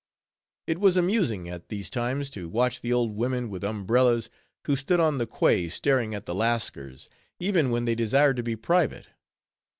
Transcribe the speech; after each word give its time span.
It 0.65 0.79
was 0.79 0.97
amusing 0.97 1.47
at 1.47 1.69
these 1.69 1.87
times, 1.87 2.31
to 2.31 2.49
watch 2.49 2.81
the 2.81 2.91
old 2.91 3.13
women 3.15 3.51
with 3.51 3.63
umbrellas, 3.63 4.31
who 4.65 4.75
stood 4.75 4.99
on 4.99 5.19
the 5.19 5.27
quay 5.27 5.69
staring 5.69 6.15
at 6.15 6.25
the 6.25 6.33
Lascars, 6.33 7.07
even 7.39 7.69
when 7.69 7.85
they 7.85 7.93
desired 7.93 8.37
to 8.37 8.41
be 8.43 8.55
private. 8.55 9.09